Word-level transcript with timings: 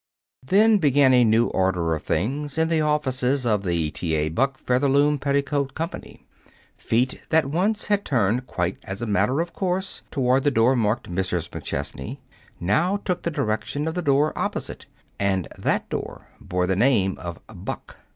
Then 0.43 0.79
began 0.79 1.13
a 1.13 1.23
new 1.23 1.45
order 1.49 1.93
of 1.93 2.01
things 2.01 2.57
in 2.57 2.69
the 2.69 2.81
offices 2.81 3.45
of 3.45 3.61
the 3.61 3.91
T. 3.91 4.15
A. 4.15 4.29
Buck 4.29 4.57
Featherloom 4.57 5.19
Petticoat 5.19 5.75
Company. 5.75 6.25
Feet 6.75 7.21
that 7.29 7.45
once 7.45 7.85
had 7.85 8.03
turned 8.03 8.47
quite 8.47 8.79
as 8.83 9.03
a 9.03 9.05
matter 9.05 9.41
of 9.41 9.53
course 9.53 10.01
toward 10.09 10.41
the 10.43 10.49
door 10.49 10.75
marked 10.75 11.07
"MRS. 11.07 11.47
MCCHESNEY," 11.51 12.17
now 12.59 12.97
took 13.05 13.21
the 13.21 13.29
direction 13.29 13.87
of 13.87 13.93
the 13.93 14.01
door 14.01 14.33
opposite 14.35 14.87
and 15.19 15.47
that 15.55 15.87
door 15.91 16.25
bore 16.39 16.65
the 16.65 16.75
name 16.75 17.15
of 17.19 17.39
Buck. 17.53 17.97